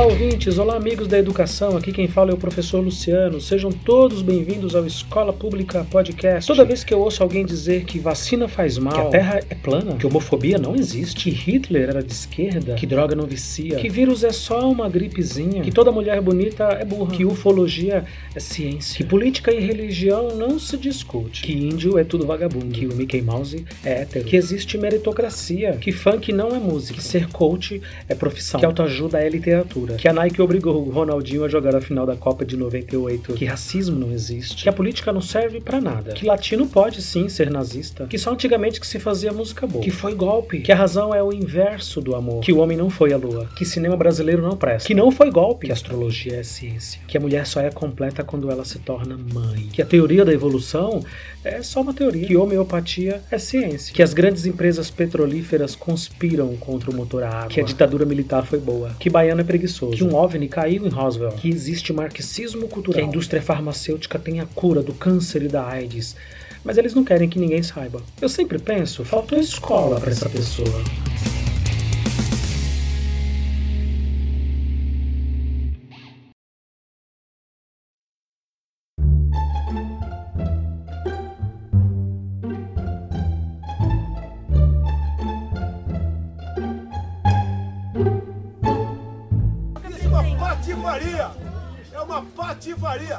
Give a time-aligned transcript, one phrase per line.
[0.00, 0.56] Olá, ouvintes!
[0.56, 1.76] Olá, amigos da educação!
[1.76, 3.38] Aqui quem fala é o professor Luciano.
[3.38, 6.46] Sejam todos bem-vindos ao Escola Pública Podcast.
[6.46, 9.54] Toda vez que eu ouço alguém dizer que vacina faz mal, que a Terra é
[9.54, 13.90] plana, que homofobia não existe, que Hitler era de esquerda, que droga não vicia, que
[13.90, 18.02] vírus é só uma gripezinha, que toda mulher bonita é burra, que ufologia
[18.34, 22.86] é ciência, que política e religião não se discute, que índio é tudo vagabundo, que
[22.86, 27.28] o Mickey Mouse é hétero, que existe meritocracia, que funk não é música, que ser
[27.28, 31.74] coach é profissão, que autoajuda é literatura que a Nike obrigou o Ronaldinho a jogar
[31.74, 35.60] a final da Copa de 98, que racismo não existe, que a política não serve
[35.60, 39.66] para nada, que latino pode sim ser nazista, que só antigamente que se fazia música
[39.66, 42.76] boa, que foi golpe, que a razão é o inverso do amor, que o homem
[42.76, 46.36] não foi a lua, que cinema brasileiro não presta, que não foi golpe, que astrologia
[46.36, 49.86] é ciência, que a mulher só é completa quando ela se torna mãe, que a
[49.86, 51.02] teoria da evolução
[51.42, 56.90] é só uma teoria, que homeopatia é ciência, que as grandes empresas petrolíferas conspiram contra
[56.90, 59.96] o motor a água, que a ditadura militar foi boa, que baiano é preguiçoso preguiçoso,
[59.96, 64.40] que um OVNI caiu em Roswell, que existe marxismo cultural, que a indústria farmacêutica tem
[64.40, 66.16] a cura do câncer e da AIDS.
[66.62, 68.02] Mas eles não querem que ninguém saiba.
[68.20, 70.68] Eu sempre penso, faltou escola para essa pessoa.
[92.10, 93.18] Uma patifaria!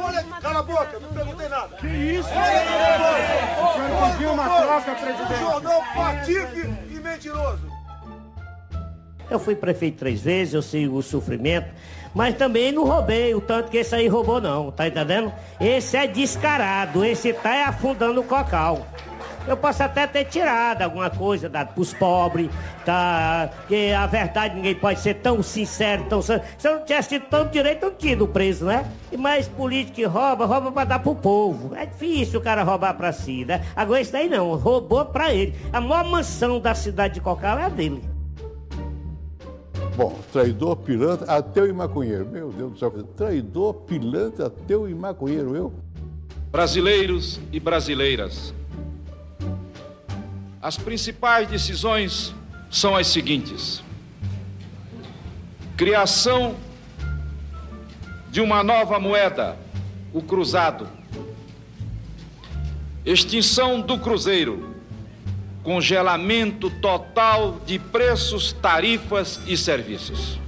[0.00, 1.76] Olha, cala a boca, não perguntei nada.
[1.76, 2.28] Que isso?
[2.28, 5.40] O senhor pediu uma troca, presidente.
[5.40, 7.78] Jornal patife e mentiroso.
[9.30, 11.68] Eu fui prefeito três vezes, eu sei o sofrimento,
[12.14, 15.30] mas também não roubei o tanto que esse aí roubou não, tá entendendo?
[15.60, 18.86] Esse é descarado, esse tá afundando o cocal
[19.50, 22.50] eu posso até ter tirado alguma coisa dado pros pobres,
[22.84, 23.50] tá?
[23.66, 27.52] Que a verdade ninguém pode ser tão sincero, tão Se eu não tivesse tido tanto
[27.52, 28.90] direito, eu não tinha ido preso, né?
[29.10, 31.74] E mais político que rouba, rouba pra dar pro povo.
[31.74, 33.64] É difícil o cara roubar pra si, né?
[33.74, 35.54] Agora isso daí não, roubou pra ele.
[35.72, 38.02] A maior mansão da cidade de Cocal é a dele.
[39.96, 42.24] Bom, traidor, pilantra, ateu e maconheiro.
[42.24, 42.90] Meu Deus do céu.
[43.16, 45.72] Traidor, pilantra, ateu e maconheiro, eu?
[46.52, 48.54] Brasileiros e brasileiras,
[50.68, 52.34] as principais decisões
[52.70, 53.82] são as seguintes:
[55.78, 56.56] criação
[58.30, 59.56] de uma nova moeda,
[60.12, 60.86] o cruzado,
[63.02, 64.74] extinção do cruzeiro,
[65.62, 70.38] congelamento total de preços, tarifas e serviços.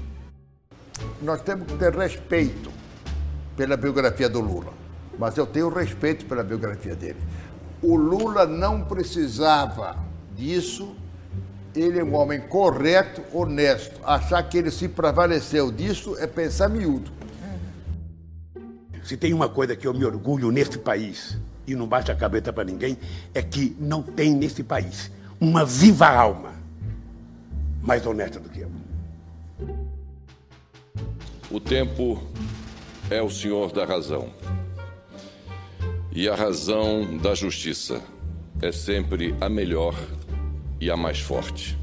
[1.23, 2.71] Nós temos que ter respeito
[3.57, 4.75] pela biografia do Lula,
[5.19, 7.21] mas eu tenho respeito pela biografia dele.
[7.83, 10.10] O Lula não precisava
[10.41, 10.97] disso.
[11.77, 14.01] Ele é um homem correto, honesto.
[14.03, 17.13] Achar que ele se prevaleceu disso é pensar miúdo.
[19.05, 22.53] Se tem uma coisa que eu me orgulho neste país, e não bate a cabeça
[22.53, 22.99] para ninguém,
[23.35, 26.55] é que não tem nesse país uma viva alma
[27.83, 28.71] mais honesta do que eu.
[31.51, 32.23] O tempo
[33.11, 34.31] é o senhor da razão
[36.13, 38.01] e a razão da justiça
[38.61, 39.95] é sempre a melhor
[40.81, 41.77] e a mais forte.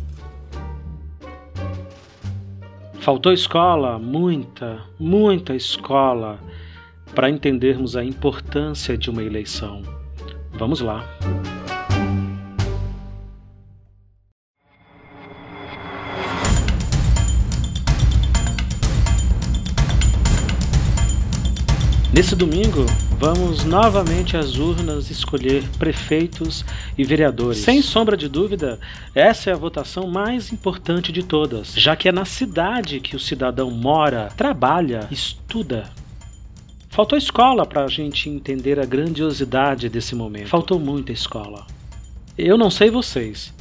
[3.00, 6.40] Faltou escola, muita, muita escola,
[7.16, 9.82] para entendermos a importância de uma eleição.
[10.52, 11.06] Vamos lá.
[22.18, 22.84] Nesse domingo,
[23.20, 26.66] vamos novamente às urnas escolher prefeitos
[26.98, 27.60] e vereadores.
[27.60, 28.80] Sem sombra de dúvida,
[29.14, 33.20] essa é a votação mais importante de todas, já que é na cidade que o
[33.20, 35.92] cidadão mora, trabalha, estuda.
[36.90, 40.48] Faltou escola para a gente entender a grandiosidade desse momento.
[40.48, 41.68] Faltou muita escola.
[42.36, 43.54] Eu não sei vocês,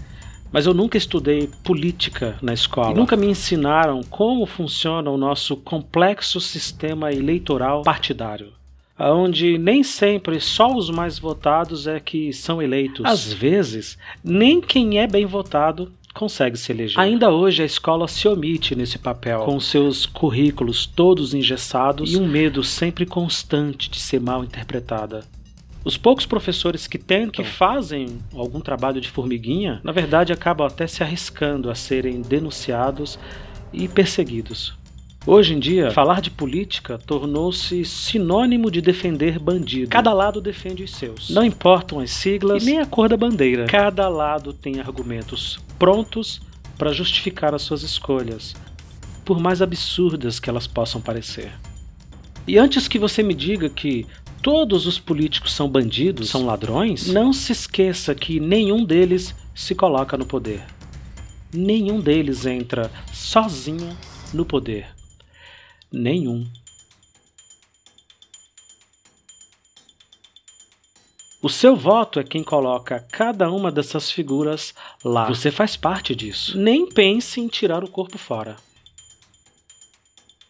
[0.53, 2.93] mas eu nunca estudei política na escola.
[2.93, 8.53] E nunca me ensinaram como funciona o nosso complexo sistema eleitoral partidário.
[8.99, 13.05] Onde nem sempre só os mais votados é que são eleitos.
[13.05, 16.99] Às vezes, nem quem é bem votado consegue se eleger.
[16.99, 22.27] Ainda hoje a escola se omite nesse papel, com seus currículos todos engessados e um
[22.27, 25.25] medo sempre constante de ser mal interpretada.
[25.87, 30.85] Os poucos professores que tentam, que fazem algum trabalho de formiguinha, na verdade acabam até
[30.85, 33.17] se arriscando a serem denunciados
[33.73, 34.75] e perseguidos.
[35.25, 39.89] Hoje em dia, falar de política tornou-se sinônimo de defender bandido.
[39.89, 41.31] Cada lado defende os seus.
[41.31, 43.67] Não importam as siglas e nem a cor da bandeira.
[43.67, 46.41] Cada lado tem argumentos prontos
[46.77, 48.57] para justificar as suas escolhas.
[49.25, 51.53] por mais absurdas que elas possam parecer.
[52.47, 54.07] E antes que você me diga que
[54.47, 60.17] todos os políticos são bandidos, são ladrões, não se esqueça que nenhum deles se coloca
[60.17, 60.65] no poder.
[61.53, 63.99] Nenhum deles entra sozinho
[64.33, 64.87] no poder.
[65.91, 66.47] Nenhum.
[71.43, 74.73] O seu voto é quem coloca cada uma dessas figuras
[75.05, 75.27] lá.
[75.27, 76.57] Você faz parte disso.
[76.57, 78.57] Nem pense em tirar o corpo fora.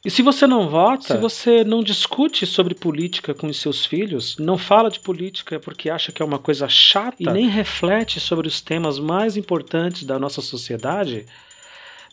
[0.06, 4.36] E se você não vota, se você não discute sobre política com os seus filhos,
[4.38, 8.46] não fala de política porque acha que é uma coisa chata e nem reflete sobre
[8.46, 11.26] os temas mais importantes da nossa sociedade,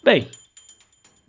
[0.03, 0.27] bem,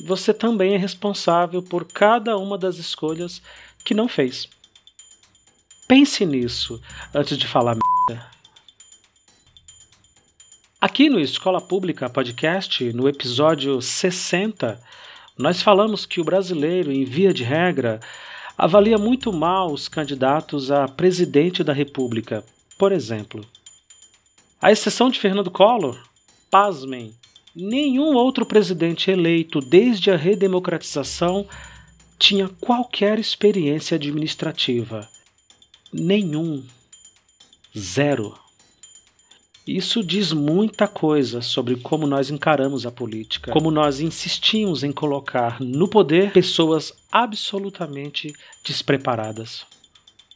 [0.07, 3.43] você também é responsável por cada uma das escolhas
[3.85, 4.49] que não fez.
[5.87, 6.81] Pense nisso
[7.13, 7.77] antes de falar
[8.09, 8.27] merda.
[10.81, 14.81] Aqui no Escola Pública Podcast, no episódio 60,
[15.37, 18.01] nós falamos que o brasileiro, em via de regra,
[18.57, 22.45] avalia muito mal os candidatos a presidente da República,
[22.79, 23.45] por exemplo.
[24.61, 25.99] À exceção de Fernando Collor,
[26.51, 27.13] pasmem,
[27.55, 31.47] nenhum outro presidente eleito desde a redemocratização
[32.19, 35.09] tinha qualquer experiência administrativa
[35.95, 36.65] nenhum.
[37.77, 38.44] Zero.
[39.67, 45.59] Isso diz muita coisa sobre como nós encaramos a política, como nós insistimos em colocar
[45.59, 49.65] no poder pessoas absolutamente despreparadas.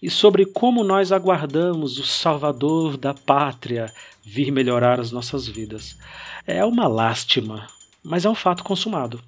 [0.01, 3.93] E sobre como nós aguardamos o Salvador da pátria
[4.25, 5.99] vir melhorar as nossas vidas.
[6.47, 7.67] É uma lástima,
[8.03, 9.21] mas é um fato consumado.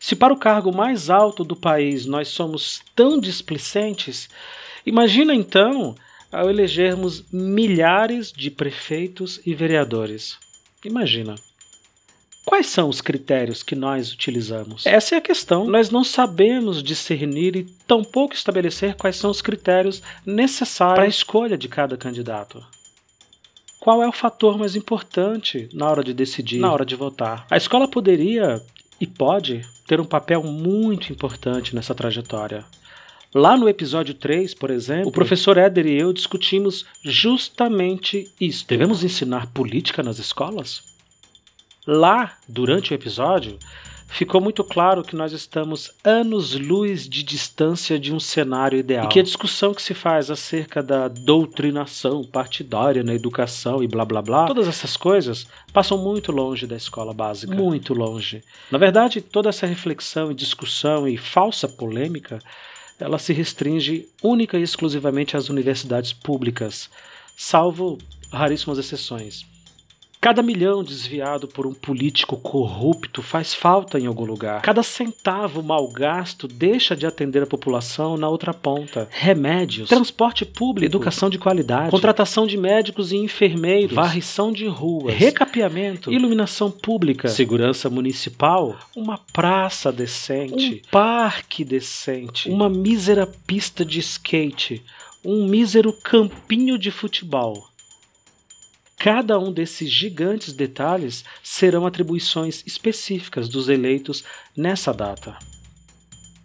[0.00, 4.28] Se para o cargo mais alto do país nós somos tão displicentes,
[4.84, 5.94] imagina então
[6.30, 10.38] ao elegermos milhares de prefeitos e vereadores.
[10.84, 11.34] Imagina.
[12.44, 14.86] Quais são os critérios que nós utilizamos?
[14.86, 15.66] Essa é a questão.
[15.66, 21.56] Nós não sabemos discernir e tampouco estabelecer quais são os critérios necessários para a escolha
[21.56, 22.64] de cada candidato.
[23.78, 27.46] Qual é o fator mais importante na hora de decidir, na hora de votar?
[27.50, 28.60] A escola poderia
[29.00, 32.64] e pode ter um papel muito importante nessa trajetória.
[33.32, 38.66] Lá no episódio 3, por exemplo, o professor Éder e eu discutimos justamente isso.
[38.66, 40.82] Devemos ensinar política nas escolas?
[41.86, 43.56] Lá, durante o episódio,
[44.08, 49.04] ficou muito claro que nós estamos anos-luz de distância de um cenário ideal.
[49.04, 54.04] E que a discussão que se faz acerca da doutrinação partidária na educação e blá
[54.04, 57.54] blá blá, todas essas coisas passam muito longe da escola básica.
[57.54, 58.42] Muito longe.
[58.72, 62.40] Na verdade, toda essa reflexão e discussão e falsa polêmica
[63.00, 66.90] ela se restringe única e exclusivamente às universidades públicas,
[67.36, 67.98] salvo
[68.30, 69.46] raríssimas exceções.
[70.20, 74.60] Cada milhão desviado por um político corrupto faz falta em algum lugar.
[74.60, 79.08] Cada centavo mal gasto deixa de atender a população na outra ponta.
[79.10, 86.12] Remédios, transporte público, educação de qualidade, contratação de médicos e enfermeiros, varrição de ruas, recapeamento,
[86.12, 94.84] iluminação pública, segurança municipal, uma praça decente, um parque decente, uma mísera pista de skate,
[95.24, 97.69] um mísero campinho de futebol.
[99.02, 104.22] Cada um desses gigantes detalhes serão atribuições específicas dos eleitos
[104.54, 105.38] nessa data.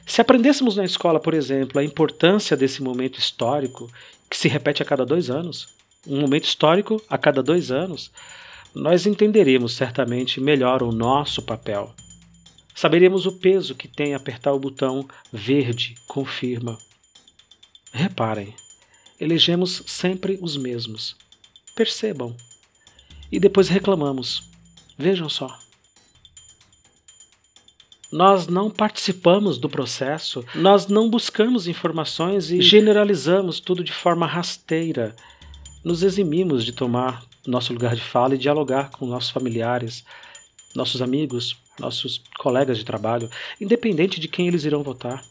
[0.08, 3.92] Se aprendêssemos na escola, por exemplo, a importância desse momento histórico,
[4.30, 5.68] que se repete a cada dois anos,
[6.08, 8.10] um momento histórico a cada dois anos,
[8.74, 11.94] nós entenderíamos certamente melhor o nosso papel.
[12.74, 16.78] Saberíamos o peso que tem apertar o botão verde confirma.
[17.92, 18.56] Reparem,
[19.20, 21.18] elegemos sempre os mesmos
[21.76, 22.34] Percebam.
[23.32, 24.50] E depois reclamamos.
[24.98, 25.58] Vejam só.
[28.12, 35.16] Nós não participamos do processo, nós não buscamos informações e generalizamos tudo de forma rasteira.
[35.84, 40.06] Nos eximimos de tomar nosso lugar de fala e dialogar com nossos familiares,
[40.74, 43.30] nossos amigos, nossos colegas de trabalho,
[43.60, 45.24] independente de quem eles irão votar.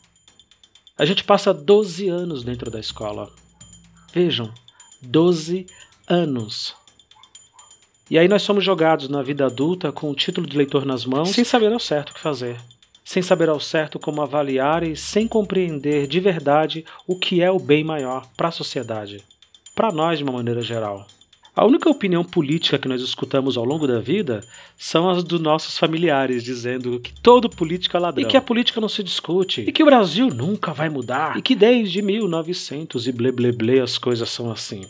[0.96, 3.32] A gente passa 12 anos dentro da escola.
[4.12, 4.52] Vejam,
[5.02, 5.66] 12
[6.06, 6.74] anos.
[8.10, 11.30] E aí nós somos jogados na vida adulta com o título de leitor nas mãos,
[11.30, 12.58] sem saber ao certo o que fazer,
[13.02, 17.58] sem saber ao certo como avaliar e sem compreender de verdade o que é o
[17.58, 19.24] bem maior para a sociedade,
[19.74, 21.06] para nós de uma maneira geral.
[21.56, 24.40] A única opinião política que nós escutamos ao longo da vida
[24.76, 28.80] são as dos nossos familiares, dizendo que todo político é ladrão, e que a política
[28.80, 33.12] não se discute, e que o Brasil nunca vai mudar, e que desde 1900 e
[33.12, 34.82] blé blé blé as coisas são assim.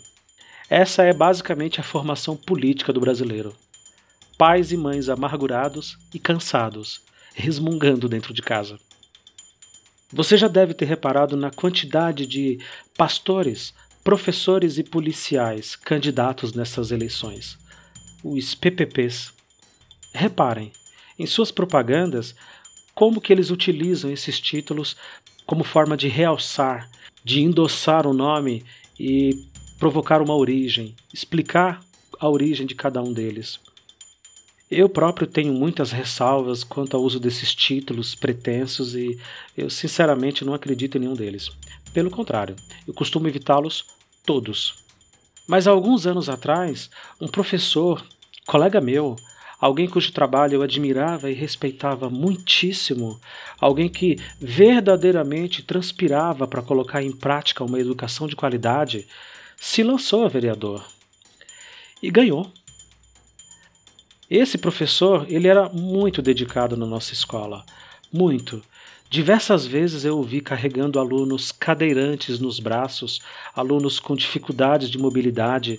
[0.68, 3.54] Essa é basicamente a formação política do brasileiro.
[4.36, 7.02] pais e mães amargurados e cansados,
[7.34, 8.80] resmungando dentro de casa.
[10.12, 12.58] Você já deve ter reparado na quantidade de
[12.96, 17.56] pastores, professores e policiais candidatos nessas eleições,
[18.24, 19.32] os PPPs.
[20.12, 20.72] Reparem,
[21.18, 22.34] em suas propagandas,
[22.94, 24.96] como que eles utilizam esses títulos
[25.46, 26.90] como forma de realçar,
[27.22, 28.64] de endossar o nome
[28.98, 29.44] e
[29.78, 31.80] provocar uma origem, explicar
[32.18, 33.60] a origem de cada um deles.
[34.70, 39.18] Eu próprio tenho muitas ressalvas quanto ao uso desses títulos pretensos e
[39.56, 41.50] eu sinceramente não acredito em nenhum deles.
[41.92, 43.84] Pelo contrário, eu costumo evitá-los
[44.24, 44.74] todos.
[45.46, 46.90] Mas há alguns anos atrás,
[47.20, 48.04] um professor,
[48.46, 49.14] colega meu,
[49.60, 53.20] alguém cujo trabalho eu admirava e respeitava muitíssimo,
[53.60, 59.06] alguém que verdadeiramente transpirava para colocar em prática uma educação de qualidade,
[59.56, 60.84] se lançou a vereador
[62.02, 62.50] e ganhou.
[64.28, 67.64] Esse professor, ele era muito dedicado na nossa escola,
[68.12, 68.62] muito.
[69.10, 73.20] Diversas vezes eu o vi carregando alunos cadeirantes nos braços,
[73.54, 75.78] alunos com dificuldades de mobilidade,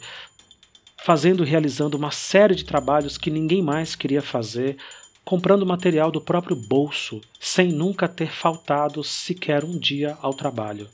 [1.03, 4.77] fazendo e realizando uma série de trabalhos que ninguém mais queria fazer,
[5.23, 10.87] comprando material do próprio bolso, sem nunca ter faltado sequer um dia ao trabalho.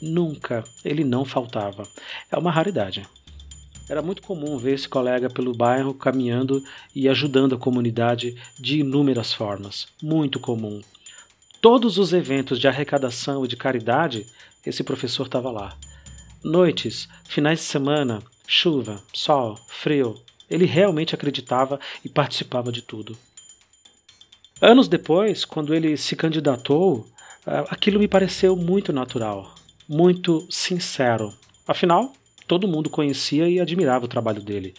[0.00, 1.86] Nunca ele não faltava.
[2.30, 3.06] É uma raridade.
[3.88, 6.62] Era muito comum ver esse colega pelo bairro caminhando
[6.94, 9.88] e ajudando a comunidade de inúmeras formas.
[10.02, 10.82] Muito comum.
[11.60, 14.26] Todos os eventos de arrecadação e de caridade,
[14.64, 15.76] esse professor estava lá.
[16.44, 23.16] Noites, finais de semana, chuva, sol, frio, ele realmente acreditava e participava de tudo.
[24.60, 27.06] Anos depois, quando ele se candidatou,
[27.46, 29.54] ah, aquilo me pareceu muito natural,
[29.88, 31.32] muito sincero.
[31.66, 32.12] Afinal,
[32.46, 34.74] todo mundo conhecia e admirava o trabalho dele.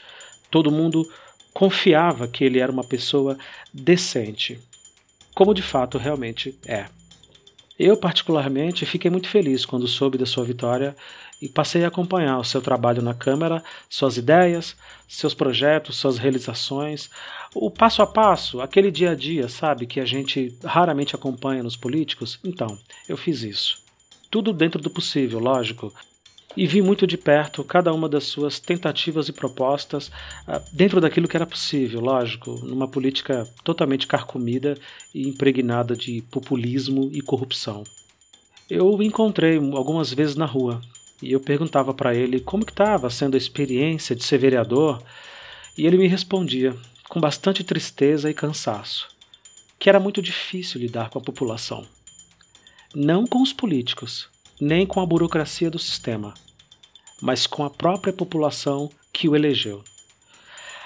[0.52, 1.10] Todo mundo
[1.54, 3.38] confiava que ele era uma pessoa
[3.74, 4.60] decente,
[5.34, 6.86] como de fato realmente é.
[7.78, 10.96] Eu, particularmente, fiquei muito feliz quando soube da sua vitória
[11.42, 14.76] e passei a acompanhar o seu trabalho na Câmara, suas ideias,
[15.08, 17.10] seus projetos, suas realizações,
[17.56, 21.78] o passo a passo, aquele dia a dia, sabe, que a gente raramente acompanha nos
[21.78, 22.38] políticos.
[22.44, 23.89] Então, eu fiz isso.
[24.30, 25.94] Tudo dentro do possível, lógico,
[26.56, 30.08] e vi muito de perto cada uma das suas tentativas e propostas
[30.48, 34.78] uh, dentro daquilo que era possível, lógico, numa política totalmente carcomida
[35.14, 37.84] e impregnada de populismo e corrupção.
[38.70, 40.82] Eu o encontrei algumas vezes na rua
[41.22, 45.02] e eu perguntava para ele como que estava sendo a experiência de ser vereador
[45.78, 46.76] e ele me respondia
[47.08, 49.08] com bastante tristeza e cansaço
[49.80, 51.86] que era muito difícil lidar com a população.
[52.96, 54.28] Não com os políticos,
[54.60, 56.34] nem com a burocracia do sistema,
[57.22, 59.84] mas com a própria população que o elegeu.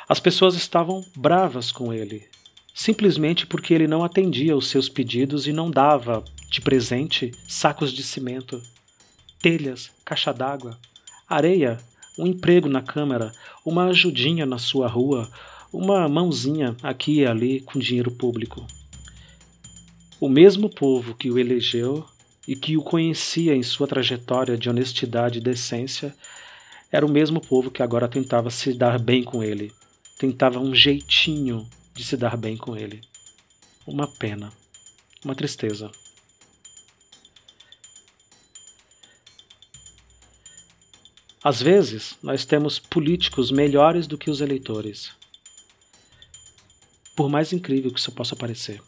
[0.10, 2.28] As pessoas estavam bravas com ele,
[2.76, 8.04] simplesmente porque ele não atendia os seus pedidos e não dava de presente sacos de
[8.04, 8.62] cimento,
[9.42, 10.78] telhas, caixa d'água,
[11.28, 11.80] areia,
[12.20, 13.32] um emprego na Câmara,
[13.66, 15.32] uma ajudinha na sua rua,
[15.72, 18.68] uma mãozinha aqui e ali com dinheiro público.
[20.24, 22.08] O mesmo povo que o elegeu
[22.48, 26.16] e que o conhecia em sua trajetória de honestidade e decência,
[26.90, 29.74] era o mesmo povo que agora tentava se dar bem com ele,
[30.18, 33.02] tentava um jeitinho de se dar bem com ele.
[33.86, 34.54] Uma pena,
[35.26, 35.92] uma tristeza.
[41.44, 45.12] Às vezes, nós temos políticos melhores do que os eleitores.
[47.14, 48.82] Por mais incrível que isso possa parecer.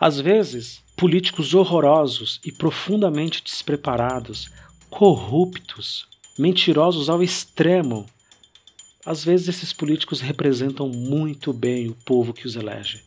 [0.00, 4.50] Às vezes, políticos horrorosos e profundamente despreparados,
[4.88, 8.06] corruptos, mentirosos ao extremo.
[9.04, 13.02] Às vezes, esses políticos representam muito bem o povo que os elege.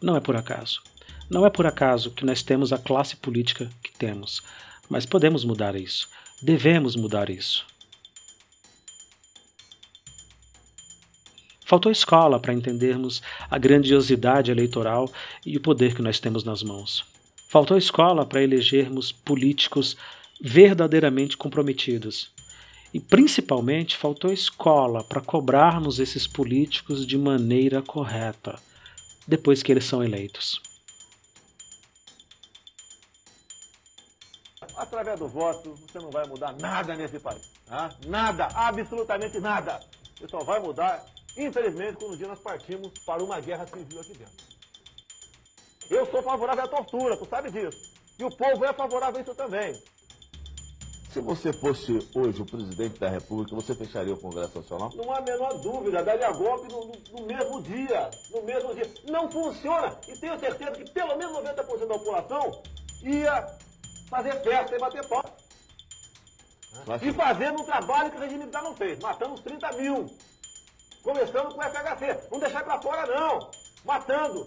[0.00, 0.82] Não é por acaso.
[1.30, 4.42] Não é por acaso que nós temos a classe política que temos,
[4.90, 6.06] mas podemos mudar isso.
[6.42, 7.64] Devemos mudar isso.
[11.72, 15.10] Faltou escola para entendermos a grandiosidade eleitoral
[15.42, 17.02] e o poder que nós temos nas mãos.
[17.48, 19.96] Faltou escola para elegermos políticos
[20.38, 22.30] verdadeiramente comprometidos.
[22.92, 28.60] E principalmente faltou escola para cobrarmos esses políticos de maneira correta,
[29.26, 30.60] depois que eles são eleitos.
[34.76, 37.50] Através do voto, você não vai mudar nada nesse país.
[37.66, 37.94] Tá?
[38.06, 39.80] Nada, absolutamente nada.
[40.18, 41.02] Você só vai mudar
[41.36, 44.52] Infelizmente, quando um dia nós partimos para uma guerra civil aqui dentro.
[45.90, 47.92] Eu sou favorável à tortura, tu sabe disso.
[48.18, 49.82] E o povo é favorável a isso também.
[51.12, 54.90] Se você fosse hoje o presidente da República, você fecharia o Congresso Nacional?
[54.94, 58.10] Não há a menor dúvida, daria golpe no, no, no, mesmo dia.
[58.30, 58.90] No mesmo dia.
[59.10, 59.94] Não funciona.
[60.08, 62.62] E tenho certeza que pelo menos 90% da população
[63.02, 63.46] ia
[64.08, 65.24] fazer festa e bater pau.
[67.02, 68.98] E fazendo um trabalho que o regime militar não fez.
[68.98, 70.06] Matando os 30 mil.
[71.02, 72.28] Começando com o FHC.
[72.30, 73.50] Não deixar para fora, não.
[73.84, 74.46] Matando.